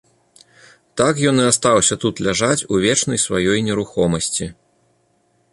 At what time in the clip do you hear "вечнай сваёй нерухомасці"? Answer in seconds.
2.87-4.45